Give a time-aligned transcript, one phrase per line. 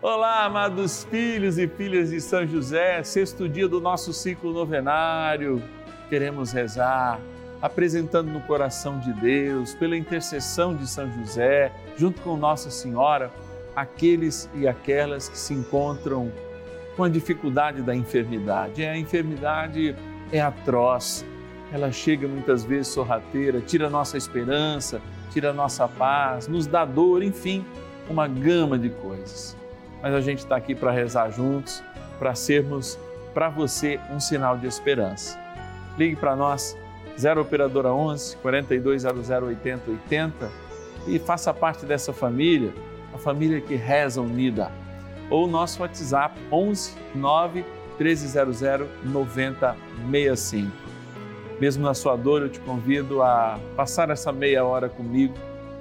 [0.00, 5.60] Olá, amados filhos e filhas de São José, sexto dia do nosso ciclo novenário.
[6.08, 7.18] Queremos rezar,
[7.60, 13.32] apresentando no coração de Deus, pela intercessão de São José, junto com Nossa Senhora,
[13.74, 16.30] aqueles e aquelas que se encontram
[16.96, 18.84] com a dificuldade da enfermidade.
[18.84, 19.96] A enfermidade
[20.30, 21.26] é atroz,
[21.72, 25.02] ela chega muitas vezes sorrateira, tira nossa esperança,
[25.32, 27.66] tira nossa paz, nos dá dor, enfim,
[28.08, 29.58] uma gama de coisas
[30.02, 31.82] mas a gente está aqui para rezar juntos,
[32.18, 32.98] para sermos
[33.34, 35.38] para você um sinal de esperança.
[35.96, 36.76] Ligue para nós,
[37.18, 40.50] 0 Operadora 11 4200 8080
[41.06, 42.72] e faça parte dessa família,
[43.14, 44.70] a família que reza unida.
[45.30, 47.64] Ou nosso WhatsApp 11 9
[47.98, 48.60] 1300
[49.04, 50.72] 9065.
[51.60, 55.34] Mesmo na sua dor, eu te convido a passar essa meia hora comigo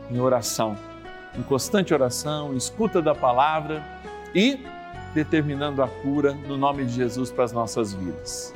[0.09, 0.75] em oração,
[1.35, 3.83] em constante oração, em escuta da palavra
[4.33, 4.59] e
[5.13, 8.53] determinando a cura no nome de Jesus para as nossas vidas.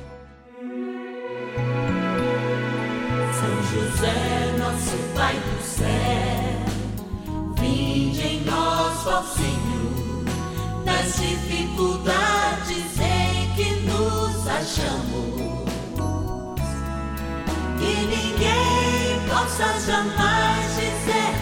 [3.32, 5.86] São José, nosso Pai do céu,
[7.58, 10.24] vinde em nós, ó Senhor,
[10.84, 15.62] nas dificuldades em que nos achamos.
[17.78, 21.41] Que ninguém possa jamais dizer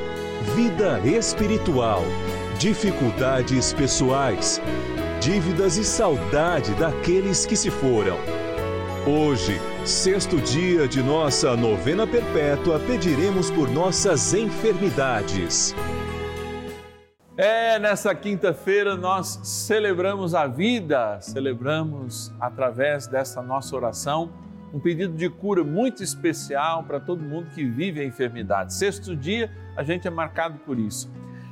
[0.41, 2.01] vida espiritual,
[2.57, 4.59] dificuldades pessoais,
[5.21, 8.17] dívidas e saudade daqueles que se foram.
[9.05, 15.75] Hoje, sexto dia de nossa novena perpétua, pediremos por nossas enfermidades.
[17.37, 24.31] É, nessa quinta-feira nós celebramos a vida, celebramos através dessa nossa oração
[24.73, 28.73] um pedido de cura muito especial para todo mundo que vive a enfermidade.
[28.73, 31.11] Sexto dia, a gente é marcado por isso.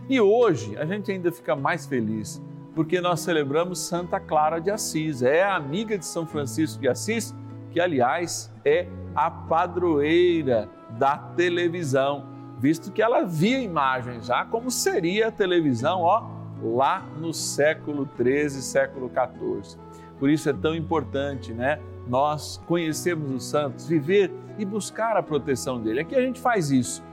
[0.09, 2.41] E hoje a gente ainda fica mais feliz,
[2.73, 7.35] porque nós celebramos Santa Clara de Assis, é a amiga de São Francisco de Assis,
[7.71, 12.25] que aliás é a padroeira da televisão,
[12.59, 16.27] visto que ela via imagens já como seria a televisão, ó,
[16.61, 19.77] lá no século 13, século 14.
[20.19, 21.79] Por isso é tão importante, né?
[22.09, 26.01] nós conhecermos os santos, viver e buscar a proteção dele.
[26.01, 27.03] Aqui a gente faz isso.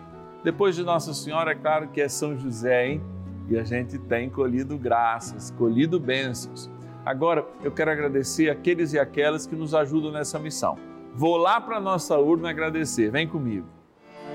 [0.43, 3.03] Depois de Nossa Senhora, é claro que é São José, hein?
[3.49, 6.71] E a gente tem colhido graças, colhido bênçãos.
[7.05, 10.77] Agora, eu quero agradecer aqueles e aquelas que nos ajudam nessa missão.
[11.15, 13.11] Vou lá para nossa urna agradecer.
[13.11, 13.67] Vem comigo.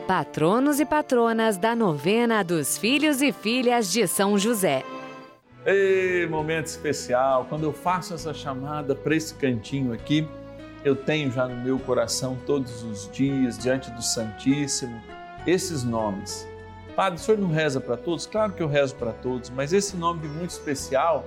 [0.08, 4.84] Patronos e patronas da novena dos filhos e filhas de São José.
[5.66, 10.28] Ei, momento especial, quando eu faço essa chamada para esse cantinho aqui
[10.84, 15.02] eu tenho já no meu coração todos os dias, diante do Santíssimo,
[15.46, 16.48] esses nomes.
[16.96, 18.26] Padre, o senhor não reza para todos?
[18.26, 21.26] Claro que eu rezo para todos, mas esse nome muito especial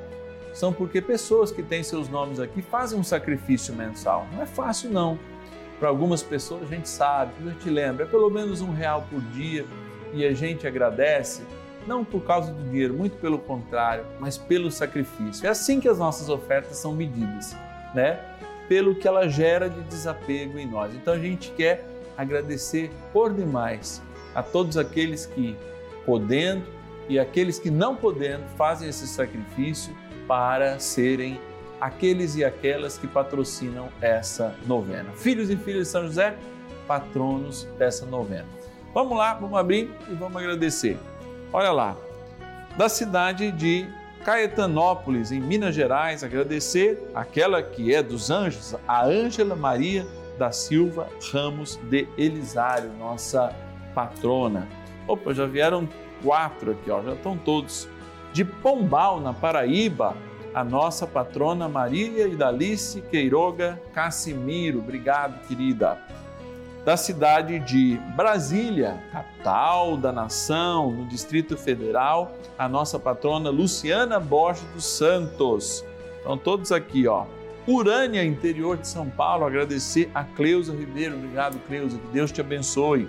[0.53, 4.27] são porque pessoas que têm seus nomes aqui fazem um sacrifício mensal.
[4.33, 5.19] Não é fácil, não.
[5.79, 9.21] Para algumas pessoas a gente sabe, a gente lembra, é pelo menos um real por
[9.21, 9.65] dia
[10.13, 11.43] e a gente agradece,
[11.87, 15.47] não por causa do dinheiro, muito pelo contrário, mas pelo sacrifício.
[15.47, 17.57] É assim que as nossas ofertas são medidas,
[17.95, 18.21] né?
[18.69, 20.95] pelo que ela gera de desapego em nós.
[20.95, 21.85] Então a gente quer
[22.17, 24.03] agradecer por demais
[24.35, 25.57] a todos aqueles que,
[26.05, 26.65] podendo
[27.09, 29.95] e aqueles que não podendo, fazem esse sacrifício
[30.27, 31.39] para serem
[31.81, 35.13] aqueles e aquelas que patrocinam essa novena.
[35.13, 36.37] Filhos e filhas de São José,
[36.87, 38.47] patronos dessa novena.
[38.95, 40.97] Vamos lá, vamos abrir e vamos agradecer.
[41.55, 41.97] Olha lá,
[42.77, 43.89] da cidade de
[44.25, 50.05] Caetanópolis, em Minas Gerais, agradecer aquela que é dos anjos, a Ângela Maria
[50.37, 53.55] da Silva Ramos de Elisário, nossa
[53.95, 54.67] patrona.
[55.07, 55.89] Opa, já vieram
[56.25, 57.89] quatro aqui, ó, já estão todos.
[58.33, 60.17] De Pombal, na Paraíba,
[60.53, 64.81] a nossa patrona Maria Idalice Queiroga Cassimiro.
[64.81, 66.03] Obrigado, querida.
[66.85, 74.65] Da cidade de Brasília, capital da nação, no Distrito Federal, a nossa patrona Luciana Borges
[74.75, 75.83] dos Santos.
[76.19, 77.25] Estão todos aqui, ó.
[77.67, 81.15] Urânia, interior de São Paulo, agradecer a Cleusa Ribeiro.
[81.15, 83.09] Obrigado, Cleusa, que Deus te abençoe.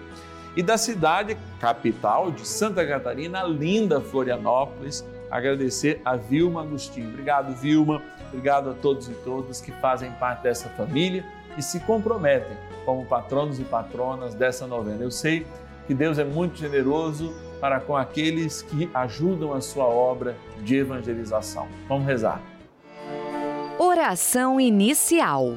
[0.55, 7.09] E da cidade capital de Santa Catarina, linda Florianópolis, agradecer a Vilma Agostinho.
[7.09, 8.01] Obrigado, Vilma.
[8.29, 11.25] Obrigado a todos e todas que fazem parte dessa família
[11.57, 12.55] e se comprometem
[12.85, 15.03] como patronos e patronas dessa novena.
[15.03, 15.45] Eu sei
[15.87, 21.67] que Deus é muito generoso para com aqueles que ajudam a sua obra de evangelização.
[21.87, 22.41] Vamos rezar.
[23.77, 25.55] Oração inicial.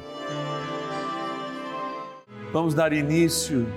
[2.51, 3.67] Vamos dar início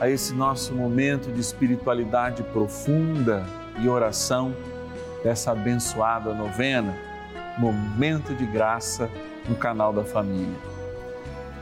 [0.00, 3.44] a esse nosso momento de espiritualidade profunda
[3.80, 4.54] e oração
[5.24, 6.94] dessa abençoada novena,
[7.58, 9.10] Momento de Graça
[9.48, 10.77] no canal da Família.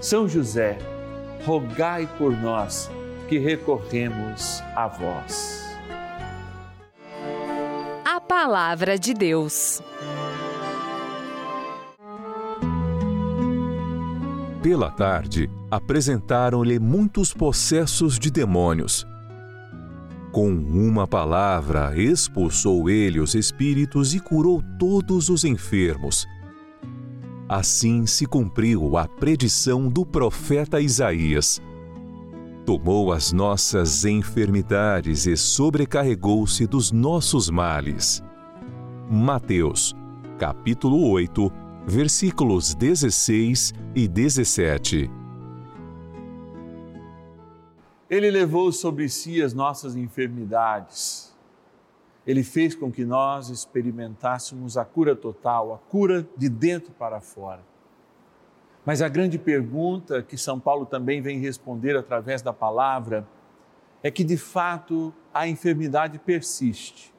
[0.00, 0.78] São José,
[1.44, 2.90] rogai por nós
[3.28, 5.64] que recorremos a vós.
[8.04, 9.82] A Palavra de Deus.
[14.62, 19.06] Pela tarde, apresentaram-lhe muitos possessos de demônios
[20.36, 26.26] com uma palavra expulsou ele os espíritos e curou todos os enfermos.
[27.48, 31.62] Assim se cumpriu a predição do profeta Isaías.
[32.64, 38.20] Tomou as nossas enfermidades e sobrecarregou-se dos nossos males.
[39.08, 39.94] Mateus,
[40.36, 41.52] capítulo 8,
[41.86, 45.08] versículos 16 e 17.
[48.10, 51.25] Ele levou sobre si as nossas enfermidades.
[52.26, 57.60] Ele fez com que nós experimentássemos a cura total, a cura de dentro para fora.
[58.84, 63.26] Mas a grande pergunta que São Paulo também vem responder através da palavra
[64.02, 67.12] é que de fato a enfermidade persiste.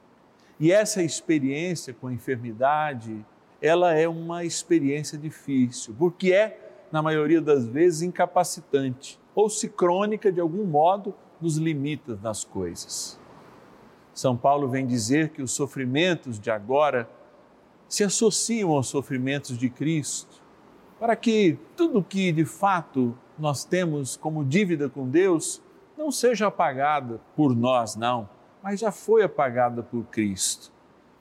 [0.58, 3.24] E essa experiência com a enfermidade,
[3.60, 10.32] ela é uma experiência difícil, porque é, na maioria das vezes, incapacitante ou se crônica
[10.32, 13.18] de algum modo nos limita nas coisas.
[14.18, 17.08] São Paulo vem dizer que os sofrimentos de agora
[17.88, 20.42] se associam aos sofrimentos de Cristo,
[20.98, 25.62] para que tudo que de fato nós temos como dívida com Deus
[25.96, 28.28] não seja apagada por nós, não,
[28.60, 30.72] mas já foi apagada por Cristo.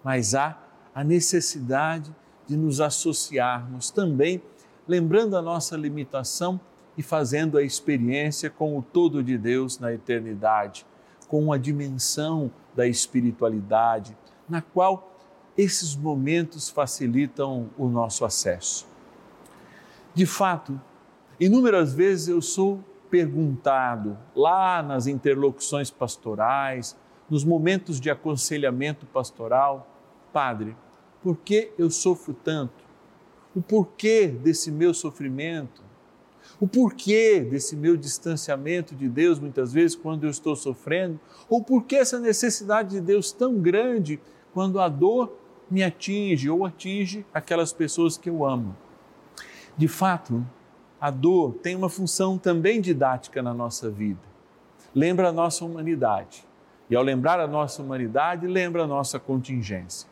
[0.04, 0.58] Mas há
[0.96, 2.12] a necessidade
[2.48, 4.42] de nos associarmos também,
[4.88, 6.60] lembrando a nossa limitação
[6.98, 10.84] e fazendo a experiência com o todo de Deus na eternidade,
[11.28, 14.16] com a dimensão da espiritualidade,
[14.48, 15.18] na qual
[15.58, 18.88] esses momentos facilitam o nosso acesso.
[20.14, 20.80] De fato,
[21.40, 26.98] Inúmeras vezes eu sou perguntado lá nas interlocuções pastorais,
[27.30, 29.88] nos momentos de aconselhamento pastoral,
[30.34, 30.76] Padre,
[31.22, 32.84] por que eu sofro tanto?
[33.56, 35.84] O porquê desse meu sofrimento?
[36.60, 41.20] O porquê desse meu distanciamento de Deus muitas vezes quando eu estou sofrendo?
[41.50, 44.20] Ou por que essa necessidade de Deus tão grande
[44.54, 45.38] quando a dor
[45.70, 48.76] me atinge ou atinge aquelas pessoas que eu amo?
[49.78, 50.44] De fato,
[51.00, 54.22] a dor tem uma função também didática na nossa vida.
[54.96, 56.44] Lembra a nossa humanidade.
[56.90, 60.10] E ao lembrar a nossa humanidade, lembra a nossa contingência.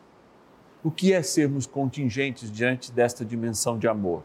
[0.84, 4.22] O que é sermos contingentes diante desta dimensão de amor?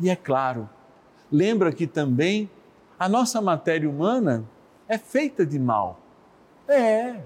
[0.00, 0.68] E é claro,
[1.30, 2.50] lembra que também
[2.98, 4.44] a nossa matéria humana
[4.88, 6.00] é feita de mal.
[6.68, 7.20] É,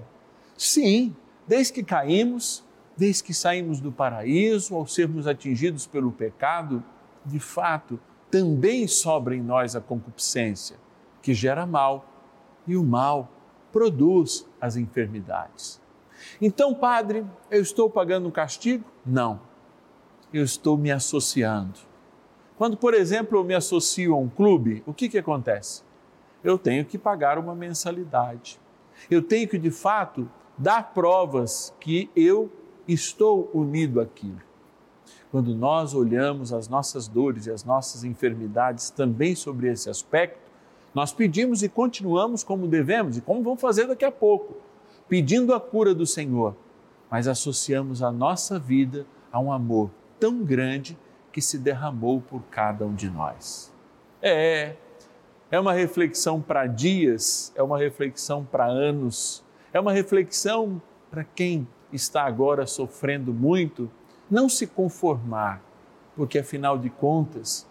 [0.57, 1.15] sim,
[1.47, 2.63] desde que caímos,
[2.95, 6.83] desde que saímos do paraíso, ao sermos atingidos pelo pecado,
[7.25, 10.77] de fato, também sobra em nós a concupiscência,
[11.21, 12.05] que gera mal,
[12.67, 13.29] e o mal
[13.71, 15.81] produz as enfermidades.
[16.39, 18.85] Então, padre, eu estou pagando um castigo?
[19.05, 19.39] Não.
[20.33, 21.79] Eu estou me associando.
[22.57, 25.83] Quando, por exemplo, eu me associo a um clube, o que, que acontece?
[26.43, 28.59] Eu tenho que pagar uma mensalidade.
[29.09, 32.51] Eu tenho que, de fato, dar provas que eu
[32.87, 34.41] estou unido àquilo
[35.31, 40.51] quando nós olhamos as nossas dores e as nossas enfermidades também sobre esse aspecto,
[40.93, 44.57] nós pedimos e continuamos como devemos e como vamos fazer daqui a pouco,
[45.07, 46.53] pedindo a cura do Senhor,
[47.09, 49.89] mas associamos a nossa vida a um amor
[50.19, 50.97] tão grande
[51.31, 53.73] que se derramou por cada um de nós.
[54.21, 54.75] É,
[55.49, 61.67] é uma reflexão para dias, é uma reflexão para anos, é uma reflexão para quem
[61.91, 63.89] está agora sofrendo muito
[64.31, 65.61] não se conformar,
[66.15, 67.67] porque afinal de contas,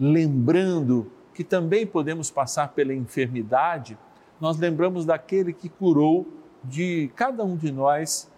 [0.00, 3.98] lembrando que também podemos passar pela enfermidade,
[4.40, 6.26] nós lembramos daquele que curou
[6.64, 8.30] de cada um de nós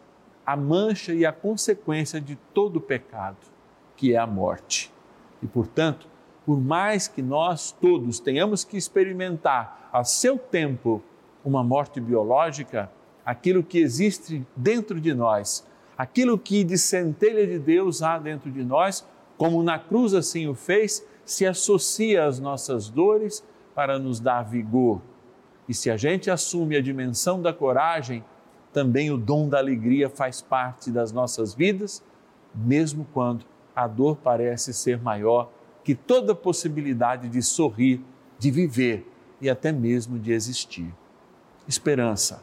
[0.45, 3.37] a mancha e a consequência de todo o pecado,
[4.01, 4.91] que é a morte.
[5.43, 6.09] E portanto,
[6.47, 11.03] por mais que nós todos tenhamos que experimentar a seu tempo
[11.45, 12.91] uma morte biológica,
[13.25, 15.69] aquilo que existe dentro de nós
[16.01, 20.55] aquilo que de centelha de Deus há dentro de nós, como na cruz assim o
[20.55, 25.03] fez, se associa às nossas dores para nos dar vigor.
[25.69, 28.25] E se a gente assume a dimensão da coragem,
[28.73, 32.03] também o dom da alegria faz parte das nossas vidas,
[32.55, 33.45] mesmo quando
[33.85, 35.51] a dor parece ser maior
[35.83, 38.05] que toda possibilidade de sorrir,
[38.39, 39.07] de viver
[39.41, 40.93] e até mesmo de existir.
[41.67, 42.43] Esperança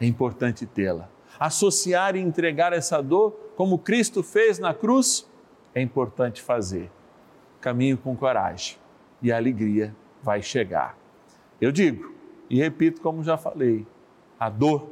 [0.00, 5.28] é importante tê-la associar e entregar essa dor, como Cristo fez na cruz,
[5.74, 6.90] é importante fazer.
[7.60, 8.76] Caminho com coragem
[9.20, 10.96] e a alegria vai chegar.
[11.60, 12.14] Eu digo
[12.48, 13.86] e repito, como já falei,
[14.38, 14.88] a dor,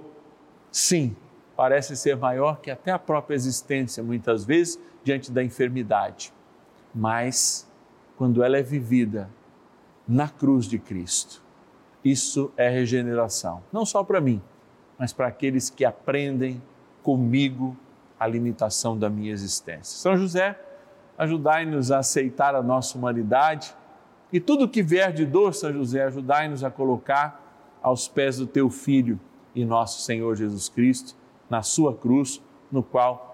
[0.70, 1.16] sim,
[1.56, 6.32] parece ser maior que até a própria existência, muitas vezes, diante da enfermidade.
[6.94, 7.70] Mas,
[8.16, 9.30] quando ela é vivida
[10.08, 11.42] na cruz de Cristo,
[12.04, 14.42] isso é regeneração, não só para mim
[14.98, 16.62] mas para aqueles que aprendem
[17.02, 17.76] comigo
[18.18, 19.98] a limitação da minha existência.
[19.98, 20.58] São José,
[21.18, 23.74] ajudai-nos a aceitar a nossa humanidade
[24.32, 27.40] e tudo que vier de dor, São José, ajudai-nos a colocar
[27.82, 29.20] aos pés do teu Filho
[29.54, 31.14] e nosso Senhor Jesus Cristo,
[31.50, 32.42] na sua cruz,
[32.72, 33.33] no qual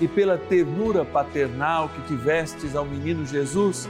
[0.00, 3.88] e pela ternura paternal que tivestes ao menino Jesus,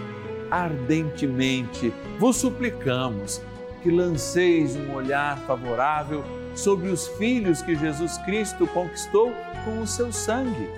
[0.51, 3.41] ardentemente vos suplicamos
[3.83, 9.33] que lanceis um olhar favorável sobre os filhos que Jesus Cristo conquistou
[9.65, 10.69] com o seu sangue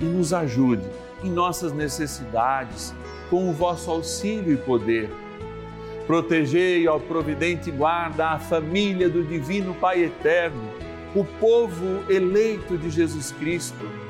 [0.00, 0.84] e nos ajude
[1.22, 2.94] em nossas necessidades
[3.28, 5.10] com o vosso auxílio e poder.
[6.06, 10.68] Protegei ao providente guarda a família do Divino Pai Eterno,
[11.14, 14.09] o povo eleito de Jesus Cristo.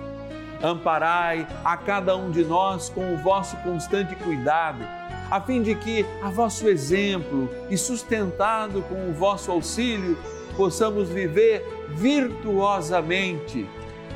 [0.63, 4.85] Amparai a cada um de nós com o vosso constante cuidado,
[5.29, 10.17] a fim de que, a vosso exemplo e sustentado com o vosso auxílio,
[10.55, 13.67] possamos viver virtuosamente,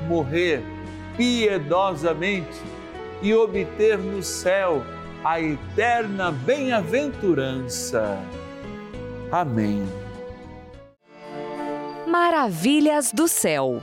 [0.07, 0.61] morrer
[1.17, 2.61] piedosamente
[3.21, 4.83] e obter no céu
[5.23, 8.19] a eterna bem-aventurança.
[9.31, 9.83] Amém.
[12.05, 13.81] Maravilhas do céu.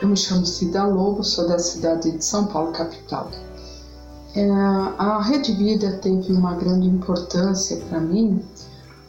[0.00, 3.32] Eu me chamo Cida Lobo, sou da cidade de São Paulo, capital.
[4.32, 8.40] É, a Rede Vida teve uma grande importância para mim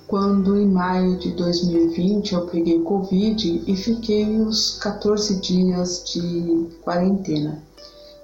[0.08, 7.62] quando, em maio de 2020, eu peguei Covid e fiquei os 14 dias de quarentena.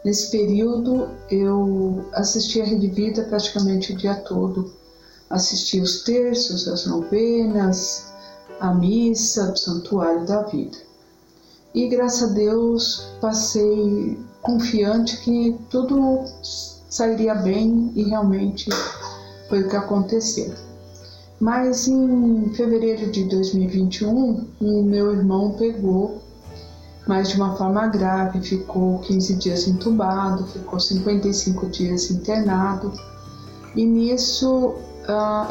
[0.03, 4.74] Nesse período, eu assisti a Rede Vida praticamente o dia todo.
[5.29, 8.12] Assisti os terços, as novenas,
[8.60, 10.85] a missa do Santuário da Vida.
[11.75, 18.70] E graças a Deus passei confiante que tudo sairia bem e realmente
[19.50, 20.53] foi o que aconteceu.
[21.38, 26.22] Mas em fevereiro de 2021, o meu irmão pegou,
[27.05, 32.94] mas de uma forma grave, ficou 15 dias entubado, ficou 55 dias internado.
[33.75, 34.75] E nisso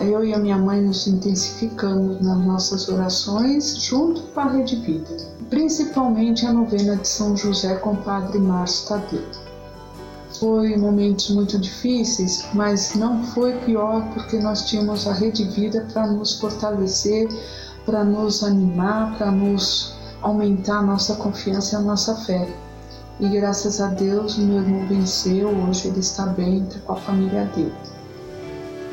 [0.01, 5.17] eu e a minha mãe nos intensificamos nas nossas orações junto com a Rede Vida,
[5.49, 9.23] principalmente a novena de São José com o Padre Márcio Tadeu.
[10.41, 16.09] Foi momentos muito difíceis, mas não foi pior porque nós tínhamos a Rede Vida para
[16.09, 17.29] nos fortalecer,
[17.87, 22.49] para nos animar, para nos aumentar a nossa confiança e a nossa fé.
[23.21, 27.45] E graças a Deus, meu irmão venceu, hoje ele está bem, está com a família
[27.55, 27.94] dele.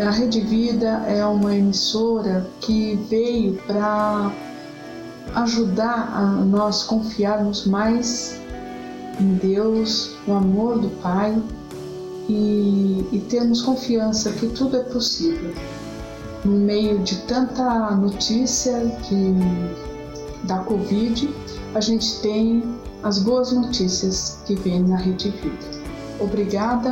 [0.01, 4.31] A Rede Vida é uma emissora que veio para
[5.35, 8.41] ajudar a nós confiarmos mais
[9.19, 11.39] em Deus, no amor do Pai
[12.27, 15.53] e, e termos confiança que tudo é possível.
[16.43, 19.35] No meio de tanta notícia de,
[20.47, 21.29] da Covid,
[21.75, 22.63] a gente tem
[23.03, 25.81] as boas notícias que vem na Rede Vida.
[26.19, 26.91] Obrigada.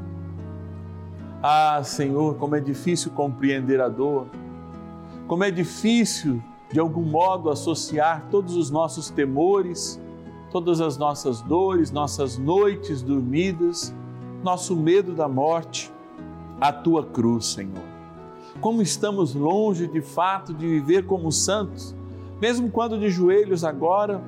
[1.43, 4.27] Ah, Senhor, como é difícil compreender a dor,
[5.27, 6.39] como é difícil,
[6.71, 9.99] de algum modo, associar todos os nossos temores,
[10.51, 13.91] todas as nossas dores, nossas noites dormidas,
[14.43, 15.91] nosso medo da morte,
[16.59, 17.83] à tua cruz, Senhor.
[18.59, 21.95] Como estamos longe de fato de viver como santos,
[22.39, 24.21] mesmo quando de joelhos agora,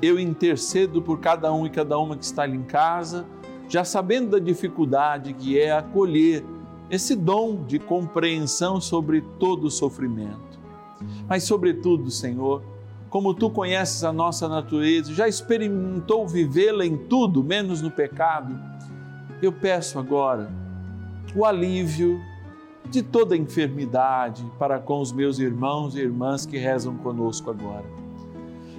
[0.00, 3.26] eu intercedo por cada um e cada uma que está ali em casa
[3.68, 6.44] já sabendo da dificuldade que é acolher
[6.90, 10.58] esse dom de compreensão sobre todo o sofrimento.
[11.28, 12.62] Mas, sobretudo, Senhor,
[13.10, 18.58] como tu conheces a nossa natureza, já experimentou vivê-la em tudo, menos no pecado,
[19.42, 20.50] eu peço agora
[21.34, 22.20] o alívio
[22.90, 27.84] de toda enfermidade para com os meus irmãos e irmãs que rezam conosco agora.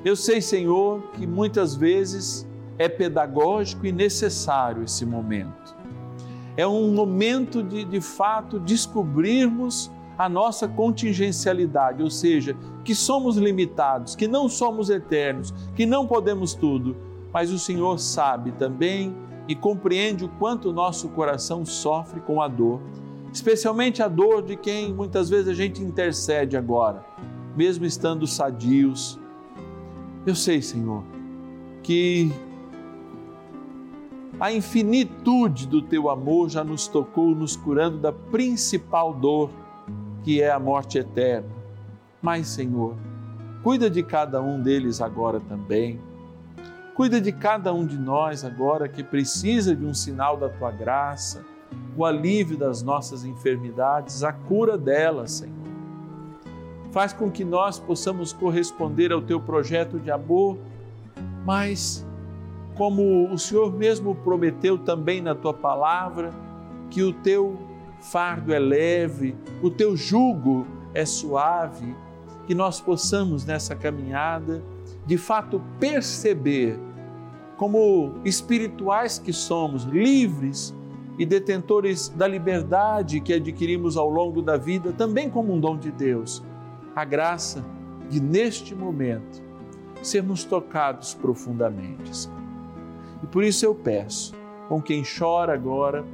[0.03, 5.75] Eu sei, Senhor, que muitas vezes é pedagógico e necessário esse momento.
[6.55, 14.15] É um momento de, de fato, descobrirmos a nossa contingencialidade, ou seja, que somos limitados,
[14.15, 16.95] que não somos eternos, que não podemos tudo,
[17.31, 19.15] mas o Senhor sabe também
[19.47, 22.81] e compreende o quanto o nosso coração sofre com a dor,
[23.31, 27.05] especialmente a dor de quem muitas vezes a gente intercede agora,
[27.55, 29.19] mesmo estando sadios.
[30.25, 31.03] Eu sei, Senhor,
[31.83, 32.31] que
[34.39, 39.49] a infinitude do teu amor já nos tocou, nos curando da principal dor,
[40.23, 41.49] que é a morte eterna.
[42.21, 42.95] Mas, Senhor,
[43.63, 45.99] cuida de cada um deles agora também.
[46.93, 51.43] Cuida de cada um de nós agora que precisa de um sinal da tua graça,
[51.95, 55.55] o alívio das nossas enfermidades, a cura delas, Senhor.
[56.91, 60.57] Faz com que nós possamos corresponder ao teu projeto de amor,
[61.45, 62.06] mas
[62.77, 66.31] como o Senhor mesmo prometeu também na tua palavra,
[66.89, 67.57] que o teu
[67.99, 71.95] fardo é leve, o teu jugo é suave,
[72.45, 74.63] que nós possamos nessa caminhada
[75.05, 76.79] de fato perceber
[77.57, 80.75] como espirituais que somos, livres
[81.17, 85.91] e detentores da liberdade que adquirimos ao longo da vida, também como um dom de
[85.91, 86.43] Deus,
[86.95, 87.65] a graça
[88.07, 89.41] de neste momento
[90.03, 92.36] sermos tocados profundamente.
[93.23, 94.33] E por isso eu peço,
[94.67, 96.05] com quem chora agora,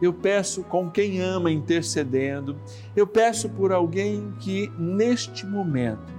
[0.00, 2.56] eu peço com quem ama intercedendo,
[2.96, 6.12] eu peço por alguém que neste momento,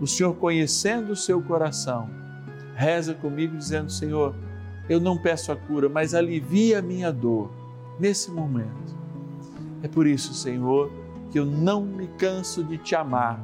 [0.00, 2.10] o Senhor conhecendo o seu coração,
[2.74, 4.34] reza comigo dizendo: Senhor,
[4.88, 7.50] eu não peço a cura, mas alivia a minha dor
[7.98, 8.96] nesse momento.
[9.82, 10.90] É por isso, Senhor,
[11.30, 13.40] que eu não me canso de te amar,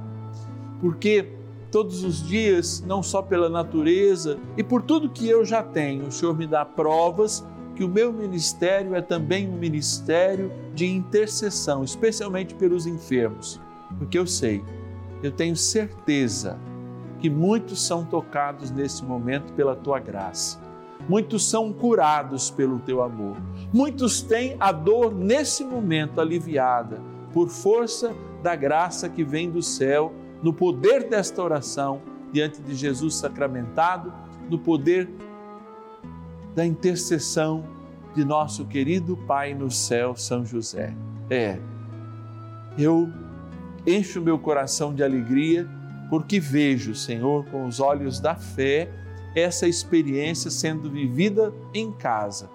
[0.81, 1.38] porque
[1.71, 6.13] todos os dias, não só pela natureza e por tudo que eu já tenho, o
[6.13, 12.55] Senhor me dá provas que o meu ministério é também um ministério de intercessão, especialmente
[12.55, 13.61] pelos enfermos,
[13.99, 14.65] porque eu sei,
[15.23, 16.59] eu tenho certeza
[17.21, 20.61] que muitos são tocados nesse momento pela tua graça.
[21.09, 23.37] Muitos são curados pelo teu amor.
[23.73, 27.01] Muitos têm a dor nesse momento aliviada
[27.33, 32.01] por força da graça que vem do céu, no poder desta oração
[32.33, 34.13] diante de Jesus sacramentado,
[34.49, 35.09] no poder
[36.55, 37.65] da intercessão
[38.15, 40.95] de nosso querido Pai no céu, São José.
[41.31, 41.59] É,
[42.79, 43.09] eu
[43.87, 45.69] encho meu coração de alegria
[46.11, 48.91] porque vejo, Senhor, com os olhos da fé,
[49.35, 52.49] essa experiência sendo vivida em casa.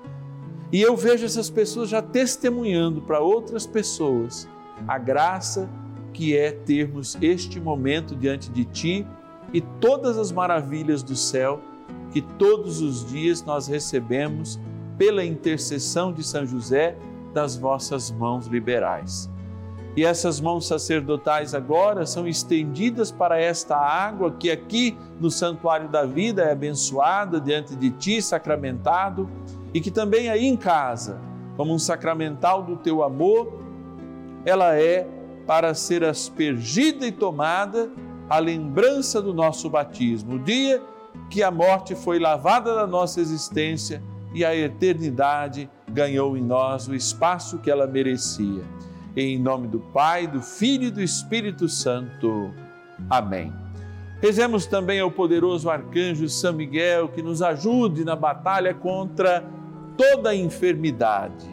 [0.71, 4.49] E eu vejo essas pessoas já testemunhando para outras pessoas
[4.87, 5.69] a graça
[6.13, 9.07] que é termos este momento diante de Ti
[9.51, 11.59] e todas as maravilhas do céu
[12.11, 14.59] que todos os dias nós recebemos
[14.97, 16.95] pela intercessão de São José
[17.33, 19.29] das vossas mãos liberais.
[19.95, 26.03] E essas mãos sacerdotais agora são estendidas para esta água que aqui no santuário da
[26.03, 29.29] vida é abençoada diante de ti, sacramentado,
[29.73, 31.19] e que também aí em casa,
[31.55, 33.59] como um sacramental do teu amor,
[34.45, 35.07] ela é
[35.45, 37.89] para ser aspergida e tomada
[38.29, 40.81] a lembrança do nosso batismo, o dia
[41.29, 44.01] que a morte foi lavada da nossa existência
[44.33, 48.63] e a eternidade ganhou em nós o espaço que ela merecia.
[49.15, 52.51] Em nome do Pai, do Filho e do Espírito Santo.
[53.09, 53.53] Amém.
[54.21, 59.43] Rezemos também ao poderoso arcanjo São Miguel que nos ajude na batalha contra
[59.97, 61.52] toda enfermidade.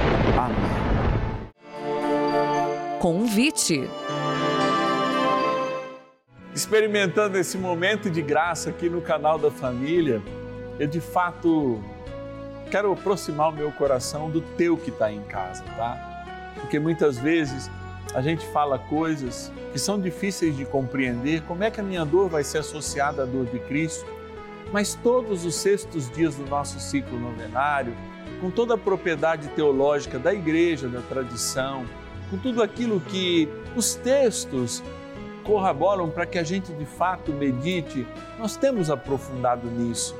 [0.41, 0.57] Amém.
[2.99, 3.87] Convite.
[6.53, 10.21] Experimentando esse momento de graça aqui no canal da família,
[10.79, 11.79] eu de fato
[12.71, 16.53] quero aproximar o meu coração do teu que está em casa, tá?
[16.59, 17.69] Porque muitas vezes
[18.15, 21.41] a gente fala coisas que são difíceis de compreender.
[21.43, 24.05] Como é que a minha dor vai ser associada à dor de Cristo?
[24.71, 27.95] Mas todos os sextos dias do nosso ciclo novenário,
[28.41, 31.85] com toda a propriedade teológica da igreja, da tradição,
[32.29, 34.83] com tudo aquilo que os textos
[35.43, 38.05] corroboram para que a gente de fato medite,
[38.39, 40.15] nós temos aprofundado nisso.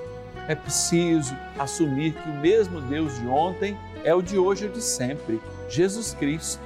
[0.48, 4.82] É preciso assumir que o mesmo Deus de ontem é o de hoje e de
[4.82, 6.62] sempre, Jesus Cristo,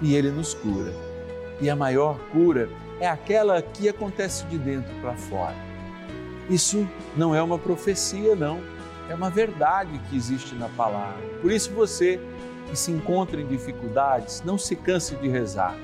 [0.00, 0.92] e ele nos cura.
[1.60, 5.54] E a maior cura é aquela que acontece de dentro para fora.
[6.48, 6.86] Isso
[7.16, 8.73] não é uma profecia, não
[9.08, 11.22] é uma verdade que existe na palavra.
[11.40, 12.20] Por isso, você
[12.68, 15.76] que se encontra em dificuldades, não se canse de rezar.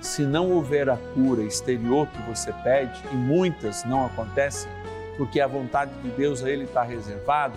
[0.00, 4.70] Se não houver a cura exterior que você pede, e muitas não acontecem,
[5.16, 7.54] porque a vontade de Deus a Ele está reservada,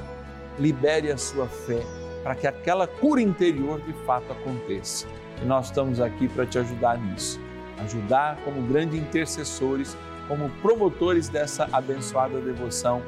[0.59, 1.81] libere a sua fé
[2.23, 5.05] para que aquela cura interior de fato aconteça.
[5.41, 7.39] E nós estamos aqui para te ajudar nisso.
[7.79, 13.01] Ajudar como grandes intercessores, como promotores dessa abençoada devoção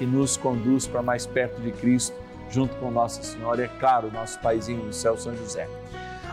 [0.00, 2.16] que nos conduz para mais perto de Cristo,
[2.50, 5.68] junto com Nossa Senhora e, é claro, nosso paizinho no céu, São José.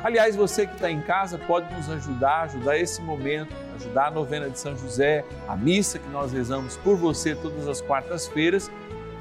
[0.01, 4.49] Aliás, você que está em casa pode nos ajudar, ajudar esse momento, ajudar a novena
[4.49, 8.71] de São José, a missa que nós rezamos por você todas as quartas-feiras,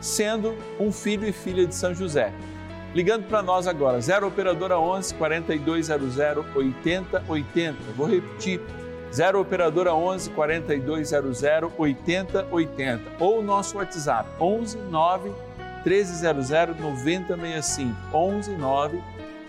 [0.00, 2.32] sendo um filho e filha de São José.
[2.94, 6.18] ligando para nós agora, 0 Operadora 11 4200
[6.54, 7.78] 8080.
[7.96, 8.60] Vou repetir,
[9.16, 11.42] 0 Operadora 11 4200
[11.78, 13.02] 8080.
[13.18, 15.32] Ou nosso WhatsApp, 11 9
[15.86, 17.96] 1300 9065.
[18.12, 19.02] 11 9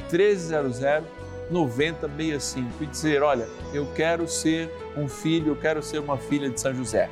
[0.09, 1.03] 1300
[1.51, 2.81] 9065.
[2.81, 6.73] E dizer: Olha, eu quero ser um filho, eu quero ser uma filha de São
[6.73, 7.09] José.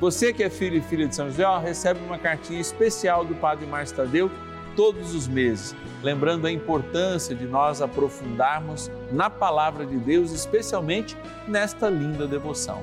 [0.00, 3.36] Você que é filho e filha de São José, ó, recebe uma cartinha especial do
[3.36, 4.28] Padre Márcio Tadeu
[4.76, 11.88] todos os meses, lembrando a importância de nós aprofundarmos na palavra de Deus, especialmente nesta
[11.88, 12.82] linda devoção.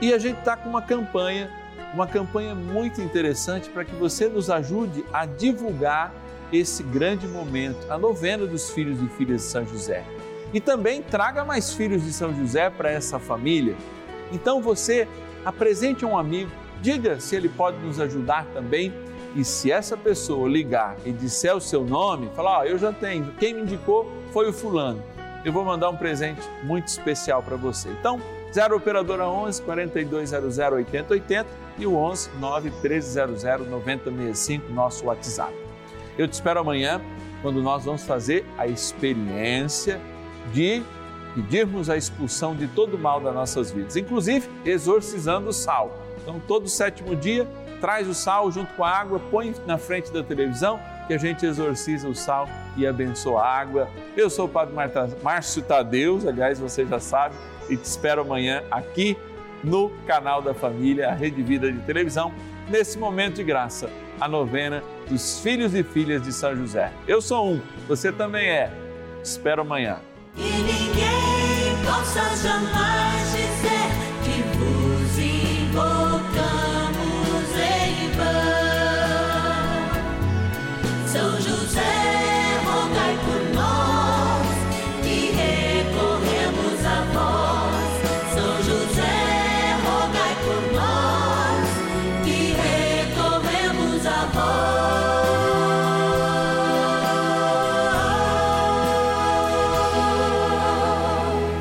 [0.00, 1.50] E a gente está com uma campanha,
[1.94, 6.12] uma campanha muito interessante para que você nos ajude a divulgar
[6.52, 10.04] esse grande momento, a novena dos filhos e filhas de São José.
[10.52, 13.76] E também traga mais filhos de São José para essa família.
[14.32, 15.08] Então você
[15.44, 18.92] apresente um amigo, diga se ele pode nos ajudar também
[19.36, 23.32] e se essa pessoa ligar e disser o seu nome, falar: Ó, eu já tenho,
[23.38, 25.02] quem me indicou foi o fulano.
[25.44, 27.90] Eu vou mandar um presente muito especial para você.
[27.90, 28.18] Então,
[28.52, 31.46] 0 Operadora 11 4200 8080
[31.78, 35.54] e o 11 9 1300 9065, nosso WhatsApp.
[36.16, 37.00] Eu te espero amanhã,
[37.42, 40.00] quando nós vamos fazer a experiência
[40.52, 40.82] de
[41.34, 45.94] pedirmos a expulsão de todo o mal das nossas vidas, inclusive exorcizando o sal.
[46.22, 47.46] Então, todo sétimo dia,
[47.76, 51.46] traz o sal junto com a água, põe na frente da televisão que a gente
[51.46, 53.88] exorciza o sal e abençoa a água.
[54.16, 57.34] Eu sou o Padre Marta, Márcio Tadeus, aliás, você já sabe,
[57.68, 59.16] e te espero amanhã aqui
[59.62, 62.32] no canal da família, a Rede Vida de Televisão,
[62.68, 63.88] nesse momento de graça,
[64.20, 66.92] a novena dos filhos e filhas de São José.
[67.06, 68.70] Eu sou um, você também é.
[69.22, 69.98] Te espero amanhã.
[70.36, 73.25] E ninguém possa jamais